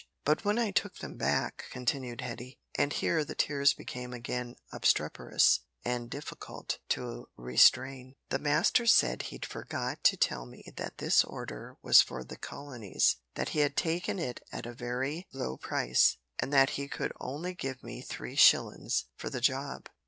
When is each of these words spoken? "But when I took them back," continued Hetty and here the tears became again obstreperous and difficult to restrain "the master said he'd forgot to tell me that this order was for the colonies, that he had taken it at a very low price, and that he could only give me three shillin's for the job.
"But 0.25 0.43
when 0.43 0.57
I 0.57 0.71
took 0.71 0.95
them 0.95 1.15
back," 1.15 1.65
continued 1.69 2.21
Hetty 2.21 2.57
and 2.73 2.91
here 2.91 3.23
the 3.23 3.35
tears 3.35 3.73
became 3.75 4.13
again 4.15 4.55
obstreperous 4.73 5.59
and 5.85 6.09
difficult 6.09 6.79
to 6.89 7.27
restrain 7.37 8.15
"the 8.29 8.39
master 8.39 8.87
said 8.87 9.21
he'd 9.21 9.45
forgot 9.45 10.03
to 10.05 10.17
tell 10.17 10.47
me 10.47 10.63
that 10.75 10.97
this 10.97 11.23
order 11.23 11.77
was 11.83 12.01
for 12.01 12.23
the 12.23 12.35
colonies, 12.37 13.17
that 13.35 13.49
he 13.49 13.59
had 13.59 13.77
taken 13.77 14.17
it 14.17 14.41
at 14.51 14.65
a 14.65 14.73
very 14.73 15.27
low 15.33 15.55
price, 15.55 16.17
and 16.39 16.51
that 16.51 16.71
he 16.81 16.87
could 16.87 17.13
only 17.19 17.53
give 17.53 17.83
me 17.83 18.01
three 18.01 18.35
shillin's 18.35 19.05
for 19.15 19.29
the 19.29 19.39
job. 19.39 19.87